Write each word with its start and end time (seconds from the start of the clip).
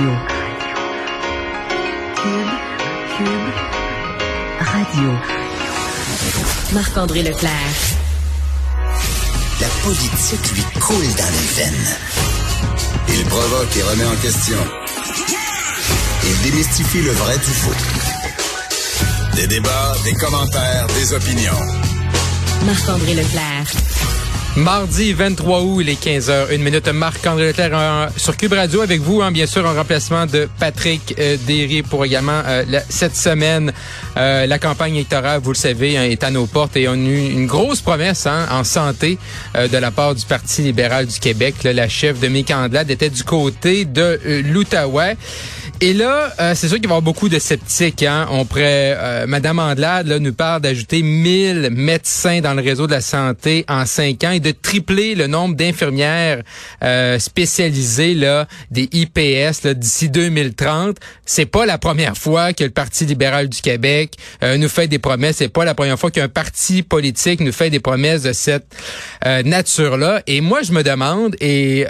Radio. 0.00 0.16
Cube, 2.16 2.52
Cube, 3.18 3.48
Radio. 4.60 5.10
Marc-André 6.72 7.22
Leclerc. 7.22 7.74
La 9.60 9.66
politique 9.84 10.52
lui 10.54 10.62
coule 10.80 11.14
dans 11.18 11.30
les 11.36 11.48
veines. 11.54 11.96
Il 13.10 13.24
provoque 13.26 13.76
et 13.76 13.82
remet 13.82 14.06
en 14.06 14.16
question. 14.22 14.56
Il 16.24 16.50
démystifie 16.50 17.02
le 17.02 17.12
vrai 17.12 17.36
du 17.36 17.52
faux. 17.52 19.36
Des 19.36 19.46
débats, 19.48 19.94
des 20.04 20.14
commentaires, 20.14 20.86
des 20.98 21.12
opinions. 21.12 21.66
Marc-André 22.64 23.14
Leclerc. 23.16 23.99
Mardi 24.56 25.12
23 25.12 25.60
août, 25.62 25.80
il 25.80 25.88
est 25.88 26.04
15h, 26.04 26.52
une 26.52 26.62
minute. 26.62 26.88
Marc-André 26.88 27.46
Leclerc 27.46 27.70
euh, 27.72 28.08
sur 28.16 28.36
Cube 28.36 28.52
Radio 28.52 28.80
avec 28.80 29.00
vous, 29.00 29.22
hein, 29.22 29.30
bien 29.30 29.46
sûr, 29.46 29.64
en 29.64 29.74
remplacement 29.74 30.26
de 30.26 30.48
Patrick 30.58 31.14
euh, 31.20 31.36
Derry 31.46 31.82
pour 31.82 32.04
également 32.04 32.42
euh, 32.44 32.64
cette 32.88 33.14
semaine. 33.14 33.72
Euh, 34.16 34.46
la 34.46 34.58
campagne 34.58 34.96
électorale, 34.96 35.40
vous 35.40 35.52
le 35.52 35.56
savez, 35.56 35.96
hein, 35.96 36.02
est 36.02 36.24
à 36.24 36.32
nos 36.32 36.46
portes 36.46 36.76
et 36.76 36.88
on 36.88 36.94
a 36.94 36.96
eu 36.96 37.30
une 37.30 37.46
grosse 37.46 37.80
promesse 37.80 38.26
hein, 38.26 38.48
en 38.50 38.64
santé 38.64 39.18
de 39.54 39.76
la 39.76 39.92
part 39.92 40.16
du 40.16 40.26
Parti 40.26 40.62
libéral 40.62 41.06
du 41.06 41.20
Québec. 41.20 41.54
la 41.62 41.88
chef 41.88 42.18
de 42.18 42.28
Andelade 42.52 42.90
était 42.90 43.10
du 43.10 43.22
côté 43.22 43.84
de 43.84 44.18
l'Outaouais. 44.44 45.16
Et 45.82 45.94
là, 45.94 46.30
euh, 46.38 46.52
c'est 46.54 46.68
sûr 46.68 46.76
qu'il 46.76 46.88
va 46.88 46.96
y 46.96 46.98
avoir 46.98 47.02
beaucoup 47.02 47.30
de 47.30 47.38
sceptiques. 47.38 48.02
Hein? 48.02 48.28
On 48.30 48.44
pourrait, 48.44 48.94
euh, 48.98 49.26
Madame 49.26 49.58
Andelade 49.58 50.08
là, 50.08 50.18
nous 50.18 50.34
parle 50.34 50.60
d'ajouter 50.60 51.02
1000 51.02 51.70
médecins 51.72 52.42
dans 52.42 52.52
le 52.52 52.60
réseau 52.60 52.86
de 52.86 52.92
la 52.92 53.00
santé 53.00 53.64
en 53.66 53.86
cinq 53.86 54.22
ans 54.24 54.32
et 54.32 54.40
de 54.40 54.50
tripler 54.50 55.14
le 55.14 55.26
nombre 55.26 55.56
d'infirmières 55.56 56.42
euh, 56.84 57.18
spécialisées 57.18 58.12
là, 58.12 58.46
des 58.70 58.90
IPS 58.92 59.68
d'ici 59.74 60.10
2030. 60.10 60.98
C'est 61.24 61.46
pas 61.46 61.64
la 61.64 61.78
première 61.78 62.14
fois 62.14 62.52
que 62.52 62.64
le 62.64 62.70
Parti 62.70 63.06
libéral 63.06 63.48
du 63.48 63.62
Québec 63.62 64.16
euh, 64.42 64.58
nous 64.58 64.68
fait 64.68 64.86
des 64.86 64.98
promesses. 64.98 65.36
C'est 65.38 65.48
pas 65.48 65.64
la 65.64 65.74
première 65.74 65.98
fois 65.98 66.10
qu'un 66.10 66.28
parti 66.28 66.82
politique 66.82 67.40
nous 67.40 67.52
fait 67.52 67.70
des 67.70 67.80
promesses 67.80 68.24
de 68.24 68.34
cette 68.34 68.66
nature-là. 69.24 70.22
Et 70.26 70.42
moi, 70.42 70.60
je 70.62 70.72
me 70.72 70.82
demande 70.82 71.36
et, 71.40 71.86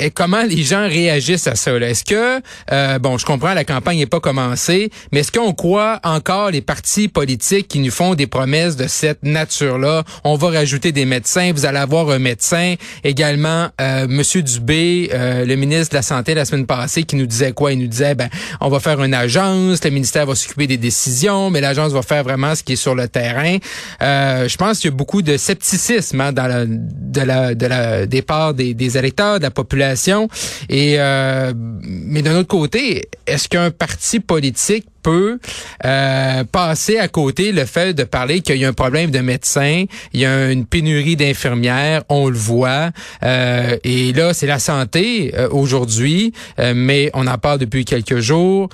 et 0.00 0.10
comment 0.10 0.42
les 0.42 0.62
gens 0.62 0.88
réagissent 0.88 1.46
à 1.46 1.54
ça. 1.54 1.76
Est-ce 1.76 2.04
que 2.04 2.40
euh, 2.78 2.98
bon, 2.98 3.18
je 3.18 3.26
comprends, 3.26 3.54
la 3.54 3.64
campagne 3.64 3.98
n'est 3.98 4.06
pas 4.06 4.20
commencée, 4.20 4.90
mais 5.12 5.20
est-ce 5.20 5.32
qu'on 5.32 5.52
croit 5.52 5.98
encore 6.04 6.50
les 6.50 6.60
partis 6.60 7.08
politiques 7.08 7.66
qui 7.68 7.80
nous 7.80 7.90
font 7.90 8.14
des 8.14 8.26
promesses 8.26 8.76
de 8.76 8.86
cette 8.86 9.22
nature-là? 9.24 10.04
On 10.22 10.36
va 10.36 10.50
rajouter 10.50 10.92
des 10.92 11.04
médecins, 11.04 11.52
vous 11.52 11.66
allez 11.66 11.78
avoir 11.78 12.08
un 12.10 12.20
médecin. 12.20 12.74
Également, 13.02 13.68
euh, 13.80 14.06
Monsieur 14.08 14.42
Dubé, 14.42 15.10
euh, 15.12 15.44
le 15.44 15.56
ministre 15.56 15.90
de 15.90 15.96
la 15.96 16.02
Santé 16.02 16.34
la 16.34 16.44
semaine 16.44 16.66
passée, 16.66 17.02
qui 17.02 17.16
nous 17.16 17.26
disait 17.26 17.52
quoi? 17.52 17.72
Il 17.72 17.80
nous 17.80 17.88
disait, 17.88 18.14
ben, 18.14 18.28
on 18.60 18.68
va 18.68 18.78
faire 18.78 19.02
une 19.02 19.14
agence, 19.14 19.82
le 19.82 19.90
ministère 19.90 20.26
va 20.26 20.34
s'occuper 20.36 20.66
des 20.66 20.76
décisions, 20.76 21.50
mais 21.50 21.60
l'agence 21.60 21.92
va 21.92 22.02
faire 22.02 22.22
vraiment 22.22 22.54
ce 22.54 22.62
qui 22.62 22.74
est 22.74 22.76
sur 22.76 22.94
le 22.94 23.08
terrain. 23.08 23.56
Euh, 24.02 24.48
je 24.48 24.56
pense 24.56 24.78
qu'il 24.78 24.90
y 24.90 24.94
a 24.94 24.96
beaucoup 24.96 25.22
de 25.22 25.36
scepticisme 25.36 26.20
hein, 26.20 26.32
dans 26.32 26.46
la, 26.46 26.64
de 26.66 27.20
la, 27.20 27.54
de 27.54 27.66
la 27.66 28.06
départ 28.06 28.54
des, 28.54 28.74
des 28.74 28.96
électeurs, 28.96 29.38
de 29.38 29.44
la 29.44 29.50
population. 29.50 30.28
Et 30.68 30.96
euh, 30.98 31.52
mais 31.82 32.22
d'un 32.22 32.36
autre 32.36 32.48
côté, 32.48 32.67
est-ce 32.76 33.48
qu'un 33.48 33.70
parti 33.70 34.20
politique 34.20 34.86
peut 35.02 35.38
euh, 35.84 36.44
passer 36.44 36.98
à 36.98 37.08
côté 37.08 37.52
le 37.52 37.64
fait 37.64 37.94
de 37.94 38.04
parler 38.04 38.40
qu'il 38.40 38.56
y 38.56 38.64
a 38.64 38.68
un 38.68 38.72
problème 38.72 39.10
de 39.10 39.20
médecins, 39.20 39.84
il 40.12 40.20
y 40.20 40.26
a 40.26 40.50
une 40.50 40.66
pénurie 40.66 41.16
d'infirmières, 41.16 42.02
on 42.08 42.28
le 42.28 42.36
voit, 42.36 42.90
euh, 43.22 43.76
et 43.84 44.12
là 44.12 44.34
c'est 44.34 44.46
la 44.46 44.58
santé 44.58 45.32
euh, 45.36 45.48
aujourd'hui, 45.50 46.32
mais 46.74 47.10
on 47.14 47.26
en 47.26 47.38
parle 47.38 47.58
depuis 47.58 47.84
quelques 47.84 48.18
jours 48.18 48.68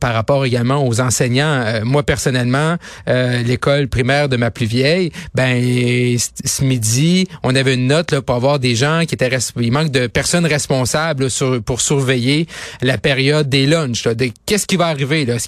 par 0.00 0.14
rapport 0.14 0.44
également 0.44 0.86
aux 0.86 1.00
enseignants. 1.00 1.80
moi 1.84 2.02
personnellement, 2.02 2.76
l'école 3.06 3.88
primaire 3.88 4.28
de 4.28 4.36
ma 4.36 4.50
plus 4.50 4.66
vieille, 4.66 5.12
ben 5.34 6.16
ce 6.18 6.64
midi, 6.64 7.26
on 7.42 7.54
avait 7.54 7.74
une 7.74 7.86
note 7.86 8.12
là, 8.12 8.22
pour 8.22 8.36
avoir 8.36 8.58
des 8.58 8.74
gens 8.74 9.04
qui 9.06 9.14
étaient 9.14 9.30
il 9.60 9.72
manque 9.72 9.90
de 9.90 10.06
personnes 10.06 10.46
responsables 10.46 11.28
pour 11.64 11.80
surveiller 11.80 12.46
la 12.82 12.98
période 12.98 13.48
des 13.48 13.66
lunchs. 13.66 14.08
qu'est-ce 14.46 14.66
qui 14.66 14.76
va 14.76 14.86
arriver 14.86 15.24
là, 15.24 15.38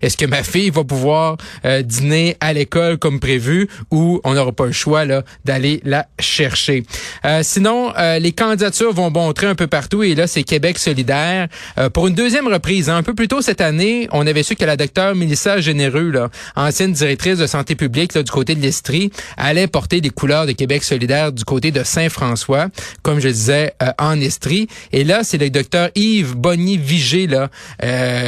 est-ce 0.00 0.16
que 0.16 0.26
ma 0.26 0.42
fille 0.42 0.70
va 0.70 0.84
pouvoir 0.84 1.36
euh, 1.64 1.82
dîner 1.82 2.36
à 2.40 2.52
l'école 2.52 2.98
comme 2.98 3.20
prévu 3.20 3.68
ou 3.90 4.20
on 4.24 4.34
n'aura 4.34 4.52
pas 4.52 4.66
le 4.66 4.72
choix 4.72 5.04
là 5.04 5.22
d'aller 5.44 5.80
la 5.84 6.06
chercher? 6.18 6.84
Euh, 7.24 7.40
sinon, 7.42 7.92
euh, 7.98 8.18
les 8.18 8.32
candidatures 8.32 8.92
vont 8.92 9.10
montrer 9.10 9.46
un 9.46 9.54
peu 9.54 9.66
partout 9.66 10.02
et 10.02 10.14
là 10.14 10.26
c'est 10.26 10.42
Québec 10.42 10.78
solidaire 10.78 11.48
pour 11.94 12.06
une 12.06 12.14
deuxième 12.14 12.46
reprise. 12.46 12.88
Hein. 12.88 12.96
un 12.96 13.02
peu 13.02 13.14
plus 13.14 13.28
tôt 13.28 13.40
cette 13.40 13.60
année, 13.60 14.08
on 14.12 14.26
avait 14.26 14.42
su 14.42 14.56
que 14.56 14.64
la 14.64 14.76
docteure 14.76 15.14
Mélissa 15.14 15.60
Généreux, 15.60 16.10
là, 16.10 16.28
ancienne 16.56 16.92
directrice 16.92 17.38
de 17.38 17.46
santé 17.46 17.74
publique 17.74 18.14
là, 18.14 18.22
du 18.22 18.30
côté 18.30 18.54
de 18.54 18.60
l'Estrie, 18.60 19.10
allait 19.36 19.66
porter 19.66 20.00
les 20.00 20.10
couleurs 20.10 20.46
de 20.46 20.52
Québec 20.52 20.82
solidaire 20.84 21.32
du 21.32 21.44
côté 21.44 21.70
de 21.70 21.82
Saint-François, 21.82 22.68
comme 23.02 23.20
je 23.20 23.28
disais 23.28 23.72
en 23.98 24.20
Estrie. 24.20 24.68
Et 24.92 25.04
là, 25.04 25.24
c'est 25.24 25.38
le 25.38 25.50
docteur 25.50 25.90
Yves 25.94 26.36
Bonny-Vigé 26.36 27.26
là 27.26 27.50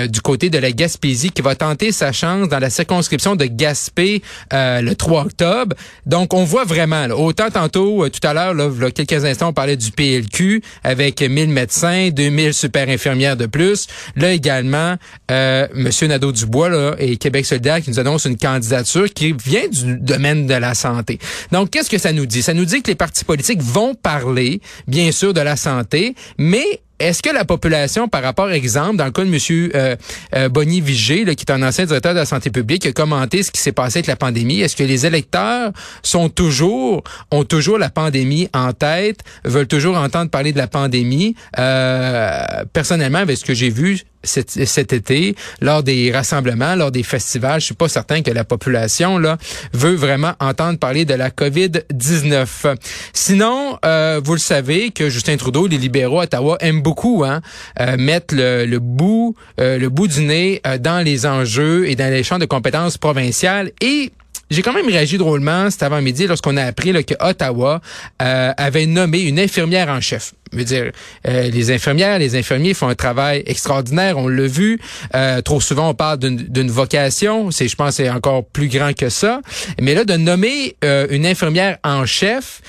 du 0.07 0.21
côté 0.21 0.51
de 0.51 0.59
la 0.59 0.73
Gaspésie 0.73 1.02
qui 1.03 1.43
va 1.43 1.57
tenter 1.57 1.91
sa 1.91 2.13
chance 2.13 2.49
dans 2.49 2.61
la 2.61 2.71
circonscription 2.71 3.35
de 3.35 3.47
Gaspé 3.47 4.23
euh, 4.53 4.81
le 4.81 4.95
3 4.95 5.23
octobre. 5.23 5.75
Donc, 6.07 6.33
on 6.33 6.45
voit 6.45 6.65
vraiment, 6.65 7.07
autant 7.07 7.51
tantôt, 7.51 8.05
euh, 8.05 8.09
tout 8.09 8.25
à 8.27 8.33
l'heure, 8.33 8.55
là, 8.55 8.71
quelques 8.93 9.25
instants, 9.25 9.49
on 9.49 9.53
parlait 9.53 9.77
du 9.77 9.91
PLQ 9.91 10.63
avec 10.85 11.21
1000 11.21 11.49
médecins, 11.49 12.11
2000 12.11 12.55
super 12.55 12.89
infirmières 12.89 13.37
de 13.37 13.47
plus. 13.47 13.89
Là 14.15 14.31
également, 14.33 14.95
euh, 15.33 15.67
Monsieur 15.75 16.07
Nadeau-Dubois 16.07 16.69
là, 16.69 16.95
et 16.99 17.17
Québec 17.17 17.47
solidaire 17.47 17.81
qui 17.81 17.91
nous 17.91 17.99
annonce 17.99 18.25
une 18.25 18.39
candidature 18.39 19.13
qui 19.13 19.33
vient 19.33 19.67
du 19.69 19.97
domaine 19.99 20.47
de 20.47 20.55
la 20.55 20.75
santé. 20.75 21.19
Donc, 21.51 21.71
qu'est-ce 21.71 21.91
que 21.91 21.99
ça 21.99 22.13
nous 22.13 22.27
dit? 22.27 22.43
Ça 22.43 22.55
nous 22.55 22.65
dit 22.65 22.81
que 22.81 22.89
les 22.89 22.95
partis 22.95 23.25
politiques 23.25 23.61
vont 23.61 23.97
parler, 23.97 24.61
bien 24.87 25.11
sûr, 25.11 25.35
de 25.35 25.41
la 25.41 25.57
santé, 25.57 26.15
mais 26.39 26.81
est-ce 27.03 27.21
que 27.23 27.31
la 27.31 27.45
population, 27.45 28.07
par 28.09 28.23
rapport, 28.23 28.51
exemple, 28.51 28.97
dans 28.97 29.07
le 29.07 29.11
cas 29.11 29.25
de 29.25 29.97
M. 30.39 30.49
Bonny 30.51 30.81
Vigé, 30.81 31.25
qui 31.35 31.45
est 31.45 31.51
un 31.51 31.63
ancien 31.63 31.85
directeur 31.85 32.15
de 32.15 32.19
la 32.19 32.27
santé 32.27 32.51
publique, 32.51 32.87
a 32.87 32.93
commenté 32.93 33.43
ce 33.43 33.51
qui 33.51 33.61
s'est 33.61 33.73
passé 33.73 33.99
avec 33.99 34.07
la 34.07 34.17
pandémie, 34.17 34.61
est-ce 34.61 34.77
que 34.77 34.85
les 34.85 35.05
électeurs 35.05 35.73
sont 36.03 36.29
toujours, 36.29 37.03
ont 37.33 37.45
toujours 37.45 37.79
la 37.79 37.91
pandémie 37.91 38.49
en 38.55 38.73
tête, 38.73 39.21
veulent 39.45 39.67
toujours 39.67 39.97
entendre 39.97 40.31
parler 40.31 40.53
de 40.53 40.59
la 40.59 40.69
pandémie? 40.69 41.35
Euh, 41.59 42.65
personnellement, 42.73 43.19
avec 43.19 43.37
ce 43.37 43.45
que 43.45 43.55
j'ai 43.55 43.71
vu, 43.71 44.03
cet, 44.25 44.93
été, 44.93 45.35
lors 45.61 45.83
des 45.83 46.13
rassemblements, 46.13 46.75
lors 46.75 46.91
des 46.91 47.03
festivals, 47.03 47.61
je 47.61 47.67
suis 47.67 47.75
pas 47.75 47.89
certain 47.89 48.23
que 48.23 48.31
la 48.31 48.45
population 48.45 49.19
là 49.19 49.39
veut 49.73 49.95
vraiment 49.95 50.33
entendre 50.41 50.79
parler 50.79 51.05
de 51.05 51.15
la 51.15 51.31
COVID-19. 51.31 52.77
Sinon, 53.13 53.79
euh, 53.85 54.21
vous 54.23 54.35
le 54.35 54.39
savez 54.39 54.91
que 54.91 55.09
Justin 55.09 55.37
Trudeau, 55.37 55.67
les 55.67 55.79
libéraux 55.79 56.21
à 56.21 56.25
Ottawa 56.25 56.57
aiment 56.61 56.83
beaucoup 56.83 57.25
hein, 57.25 57.41
euh, 57.81 57.97
mettre 57.97 58.35
le, 58.35 58.79
bout 58.79 59.35
euh, 59.61 59.79
le 59.79 59.89
bout 59.89 60.09
du 60.09 60.23
nez 60.23 60.61
dans 60.81 61.05
les 61.05 61.27
enjeux 61.27 61.89
et 61.89 61.97
dans 61.97 62.11
les 62.11 62.23
champs 62.23 62.39
de 62.39 62.47
compétences 62.47 62.99
provinciales 62.99 63.73
et 63.81 64.13
j'ai 64.53 64.63
quand 64.63 64.73
même 64.73 64.87
réagi 64.87 65.19
drôlement 65.19 65.71
cet 65.71 65.83
avant-midi 65.83 66.27
lorsqu'on 66.27 66.57
a 66.57 66.65
appris 66.65 66.93
là, 66.93 67.03
que 67.03 67.15
Ottawa 67.21 67.81
euh, 68.21 68.53
avait 68.57 68.87
nommé 68.87 69.23
une 69.23 69.41
infirmière 69.41 69.89
en 69.89 70.01
chef. 70.01 70.35
Je 70.53 70.59
veux 70.59 70.65
dire, 70.65 70.93
euh, 71.27 71.49
les 71.49 71.71
infirmières, 71.71 72.19
les 72.19 72.37
infirmiers 72.37 72.75
font 72.75 72.89
un 72.89 72.95
travail 72.95 73.43
extraordinaire, 73.47 74.19
on 74.19 74.29
l'a 74.29 74.47
vu. 74.47 74.79
Euh, 75.15 75.41
trop 75.41 75.63
souvent, 75.63 75.89
on 75.89 75.95
parle 75.95 76.19
d'une 76.19 76.71
vocation. 76.71 77.51
C'est, 77.51 77.69
je 77.69 77.77
pense, 77.77 77.95
c'est 77.95 78.11
encore 78.11 78.45
plus 78.45 78.69
grand 78.69 78.93
que 78.95 79.09
ça. 79.09 79.41
Mais 79.81 79.95
là, 79.95 80.05
de 80.05 80.15
nommer 80.15 80.77
une 80.83 81.25
infirmière 81.25 81.79
en 81.83 82.05
chef 82.05 82.61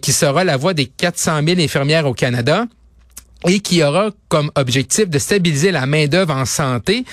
qui 0.00 0.12
sera 0.12 0.42
la 0.42 0.56
voix 0.56 0.74
des 0.74 0.86
400 0.86 1.40
000 1.46 1.60
infirmières 1.60 2.06
au 2.06 2.14
Canada 2.14 2.66
et 3.46 3.60
qui 3.60 3.82
aura 3.82 4.10
comme 4.28 4.50
objectif 4.56 5.08
de 5.08 5.18
stabiliser 5.18 5.70
la 5.70 5.86
main 5.86 6.06
d'œuvre 6.06 6.34
en 6.34 6.44
santé. 6.44 7.04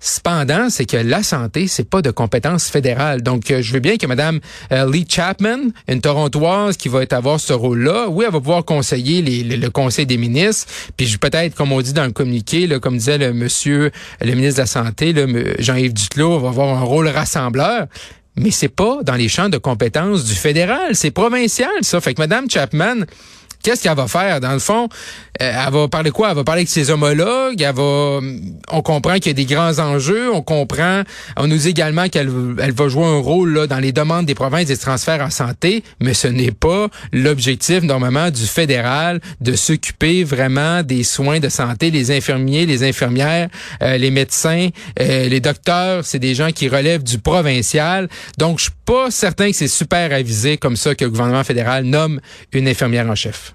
Cependant, 0.00 0.70
c'est 0.70 0.86
que 0.86 0.96
la 0.96 1.22
santé, 1.22 1.68
c'est 1.68 1.88
pas 1.88 2.00
de 2.00 2.10
compétence 2.10 2.68
fédérale. 2.68 3.22
Donc, 3.22 3.50
euh, 3.50 3.60
je 3.60 3.74
veux 3.74 3.80
bien 3.80 3.98
que 3.98 4.06
Madame 4.06 4.40
euh, 4.72 4.90
Lee 4.90 5.06
Chapman, 5.06 5.58
une 5.88 6.00
Torontoise 6.00 6.78
qui 6.78 6.88
va 6.88 7.00
avoir 7.10 7.38
ce 7.38 7.52
rôle-là, 7.52 8.08
oui, 8.08 8.24
elle 8.26 8.32
va 8.32 8.40
pouvoir 8.40 8.64
conseiller 8.64 9.20
le 9.22 9.68
Conseil 9.68 10.06
des 10.06 10.16
ministres. 10.16 10.66
Puis 10.96 11.18
peut-être, 11.18 11.54
comme 11.54 11.72
on 11.72 11.82
dit 11.82 11.92
dans 11.92 12.06
le 12.06 12.12
communiqué, 12.12 12.66
là, 12.66 12.78
comme 12.78 12.96
disait 12.96 13.18
le 13.18 13.34
monsieur, 13.34 13.90
le 14.22 14.34
ministre 14.34 14.56
de 14.56 14.62
la 14.62 14.66
Santé, 14.66 15.14
Jean-Yves 15.58 15.92
Duclos, 15.92 16.38
va 16.38 16.48
avoir 16.48 16.78
un 16.78 16.84
rôle 16.84 17.08
rassembleur. 17.08 17.86
Mais 18.36 18.50
c'est 18.50 18.68
pas 18.68 19.00
dans 19.02 19.16
les 19.16 19.28
champs 19.28 19.48
de 19.48 19.58
compétences 19.58 20.24
du 20.24 20.34
fédéral, 20.34 20.94
c'est 20.94 21.10
provincial, 21.10 21.68
ça. 21.82 22.00
Fait 22.00 22.14
que 22.14 22.22
Madame 22.22 22.48
Chapman, 22.48 23.04
qu'est-ce 23.62 23.82
qu'elle 23.82 23.96
va 23.96 24.08
faire? 24.08 24.40
Dans 24.40 24.52
le 24.52 24.58
fond, 24.58 24.88
euh, 25.42 25.64
elle 25.66 25.72
va 25.72 25.88
parler 25.88 26.10
quoi? 26.10 26.30
Elle 26.30 26.36
va 26.36 26.44
parler 26.44 26.60
avec 26.60 26.68
ses 26.68 26.90
homologues. 26.90 27.60
Elle 27.60 27.74
va, 27.74 28.20
on 28.72 28.82
comprend 28.82 29.14
qu'il 29.14 29.26
y 29.26 29.30
a 29.30 29.32
des 29.32 29.44
grands 29.44 29.78
enjeux. 29.78 30.32
On 30.32 30.42
comprend, 30.42 31.02
on 31.36 31.46
nous 31.46 31.56
dit 31.56 31.68
également 31.68 32.08
qu'elle 32.08 32.30
elle 32.60 32.72
va 32.72 32.88
jouer 32.88 33.04
un 33.04 33.18
rôle 33.18 33.54
là, 33.54 33.66
dans 33.66 33.78
les 33.78 33.92
demandes 33.92 34.26
des 34.26 34.34
provinces 34.34 34.66
des 34.66 34.76
transferts 34.76 35.22
en 35.22 35.30
santé, 35.30 35.82
mais 36.00 36.14
ce 36.14 36.28
n'est 36.28 36.52
pas 36.52 36.88
l'objectif 37.12 37.82
normalement 37.82 38.30
du 38.30 38.46
fédéral 38.46 39.20
de 39.40 39.54
s'occuper 39.54 40.24
vraiment 40.24 40.82
des 40.82 41.02
soins 41.02 41.40
de 41.40 41.48
santé, 41.48 41.90
les 41.90 42.10
infirmiers, 42.10 42.66
les 42.66 42.82
infirmières, 42.82 43.48
euh, 43.82 43.96
les 43.96 44.10
médecins, 44.10 44.68
euh, 45.00 45.28
les 45.28 45.40
docteurs, 45.40 46.04
c'est 46.04 46.18
des 46.18 46.34
gens 46.34 46.50
qui 46.50 46.68
relèvent 46.68 47.02
du 47.02 47.18
provincial. 47.18 48.08
Donc, 48.38 48.58
je 48.58 48.64
suis 48.64 48.72
pas 48.84 49.10
certain 49.10 49.50
que 49.50 49.56
c'est 49.56 49.68
super 49.68 50.12
avisé 50.12 50.56
comme 50.56 50.76
ça 50.76 50.94
que 50.94 51.04
le 51.04 51.10
gouvernement 51.10 51.44
fédéral 51.44 51.84
nomme 51.84 52.20
une 52.52 52.68
infirmière 52.68 53.08
en 53.08 53.14
chef. 53.14 53.49